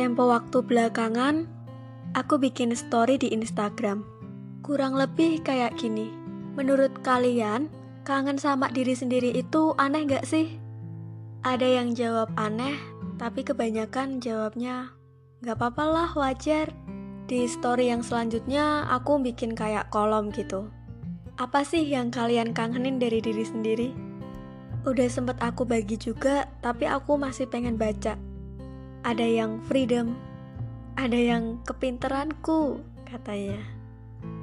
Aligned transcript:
Tempo 0.00 0.32
waktu 0.32 0.64
belakangan, 0.64 1.44
aku 2.16 2.40
bikin 2.40 2.72
story 2.72 3.20
di 3.20 3.28
Instagram. 3.36 4.00
Kurang 4.64 4.96
lebih 4.96 5.44
kayak 5.44 5.76
gini. 5.76 6.08
Menurut 6.56 6.94
kalian, 7.04 7.68
kangen 8.08 8.40
sama 8.40 8.72
diri 8.72 8.96
sendiri 8.96 9.34
itu 9.36 9.76
aneh 9.76 10.08
gak 10.08 10.24
sih? 10.24 10.56
Ada 11.44 11.68
yang 11.68 11.92
jawab 11.92 12.32
aneh, 12.40 12.80
tapi 13.20 13.44
kebanyakan 13.44 14.24
jawabnya 14.24 14.94
gak 15.44 15.60
apa-apa 15.60 15.84
lah 15.84 16.10
wajar. 16.16 16.72
Di 17.28 17.44
story 17.44 17.92
yang 17.92 18.00
selanjutnya, 18.00 18.88
aku 18.88 19.20
bikin 19.20 19.52
kayak 19.52 19.92
kolom 19.92 20.32
gitu. 20.32 20.72
Apa 21.36 21.60
sih 21.60 21.84
yang 21.84 22.08
kalian 22.08 22.56
kangenin 22.56 22.96
dari 22.96 23.20
diri 23.20 23.44
sendiri? 23.44 23.92
Udah 24.88 25.12
sempet 25.12 25.36
aku 25.44 25.68
bagi 25.68 26.00
juga, 26.00 26.48
tapi 26.64 26.88
aku 26.88 27.20
masih 27.20 27.44
pengen 27.50 27.76
baca 27.76 28.29
ada 29.00 29.24
yang 29.24 29.64
freedom, 29.64 30.12
ada 31.00 31.16
yang 31.16 31.60
kepinteranku, 31.64 32.84
katanya. 33.08 33.60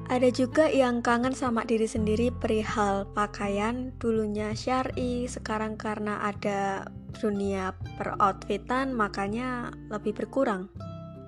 Ada 0.07 0.31
juga 0.31 0.71
yang 0.71 1.03
kangen 1.03 1.35
sama 1.35 1.67
diri 1.67 1.83
sendiri 1.83 2.31
perihal 2.31 3.11
pakaian, 3.11 3.91
dulunya 3.99 4.55
syari, 4.55 5.27
sekarang 5.27 5.75
karena 5.75 6.23
ada 6.23 6.87
dunia 7.19 7.75
peroutfitan 7.99 8.95
makanya 8.95 9.75
lebih 9.91 10.15
berkurang. 10.15 10.71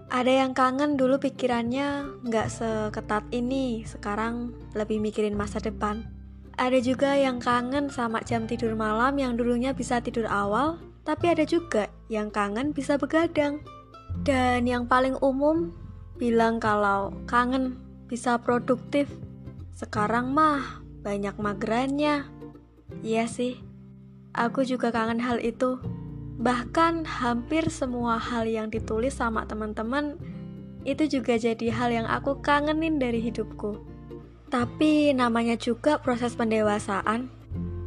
Ada 0.09 0.41
yang 0.41 0.57
kangen 0.57 0.97
dulu 0.97 1.21
pikirannya 1.21 2.23
nggak 2.25 2.47
seketat 2.49 3.29
ini, 3.29 3.85
sekarang 3.85 4.57
lebih 4.73 4.97
mikirin 4.97 5.37
masa 5.37 5.61
depan. 5.61 6.07
Ada 6.57 6.81
juga 6.81 7.13
yang 7.13 7.37
kangen 7.37 7.93
sama 7.93 8.23
jam 8.25 8.49
tidur 8.49 8.73
malam 8.73 9.15
yang 9.21 9.37
dulunya 9.37 9.75
bisa 9.75 10.01
tidur 10.01 10.25
awal, 10.25 10.81
tapi 11.09 11.33
ada 11.33 11.41
juga 11.41 11.89
yang 12.05 12.29
kangen 12.29 12.69
bisa 12.69 13.01
begadang. 13.01 13.65
Dan 14.21 14.69
yang 14.69 14.85
paling 14.85 15.17
umum 15.25 15.73
bilang 16.21 16.61
kalau 16.61 17.09
kangen 17.25 17.81
bisa 18.05 18.37
produktif. 18.37 19.09
Sekarang 19.73 20.37
mah 20.37 20.85
banyak 21.01 21.33
magerannya. 21.41 22.29
Iya 23.01 23.25
sih, 23.25 23.57
aku 24.37 24.61
juga 24.69 24.93
kangen 24.93 25.17
hal 25.17 25.41
itu. 25.41 25.81
Bahkan 26.37 27.09
hampir 27.09 27.73
semua 27.73 28.21
hal 28.21 28.45
yang 28.45 28.69
ditulis 28.69 29.17
sama 29.17 29.49
teman-teman 29.49 30.13
itu 30.85 31.09
juga 31.09 31.41
jadi 31.41 31.73
hal 31.73 31.89
yang 31.89 32.05
aku 32.05 32.37
kangenin 32.45 33.01
dari 33.01 33.17
hidupku. 33.17 33.81
Tapi 34.53 35.17
namanya 35.17 35.57
juga 35.57 35.97
proses 35.97 36.37
pendewasaan. 36.37 37.33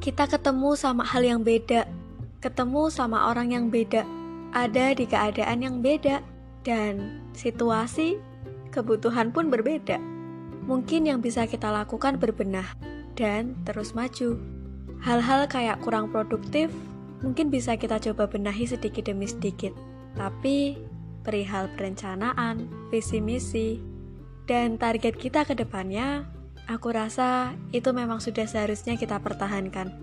Kita 0.02 0.26
ketemu 0.26 0.74
sama 0.74 1.06
hal 1.06 1.22
yang 1.22 1.46
beda 1.46 2.01
ketemu 2.42 2.90
sama 2.90 3.30
orang 3.30 3.54
yang 3.54 3.70
beda, 3.70 4.02
ada 4.50 4.92
di 4.92 5.06
keadaan 5.06 5.62
yang 5.62 5.78
beda, 5.78 6.20
dan 6.66 7.22
situasi 7.32 8.18
kebutuhan 8.74 9.30
pun 9.30 9.48
berbeda. 9.48 9.96
Mungkin 10.66 11.06
yang 11.06 11.22
bisa 11.22 11.46
kita 11.46 11.70
lakukan 11.70 12.18
berbenah 12.18 12.66
dan 13.14 13.54
terus 13.62 13.94
maju. 13.94 14.38
Hal-hal 15.02 15.50
kayak 15.50 15.82
kurang 15.82 16.10
produktif 16.10 16.70
mungkin 17.22 17.50
bisa 17.50 17.78
kita 17.78 18.02
coba 18.02 18.26
benahi 18.26 18.66
sedikit 18.66 19.06
demi 19.06 19.26
sedikit. 19.30 19.74
Tapi 20.18 20.78
perihal 21.22 21.70
perencanaan, 21.74 22.66
visi 22.90 23.22
misi, 23.22 23.78
dan 24.46 24.78
target 24.78 25.14
kita 25.18 25.46
ke 25.46 25.54
depannya, 25.54 26.26
aku 26.66 26.90
rasa 26.90 27.54
itu 27.70 27.90
memang 27.94 28.18
sudah 28.18 28.46
seharusnya 28.46 28.98
kita 28.98 29.22
pertahankan. 29.22 29.94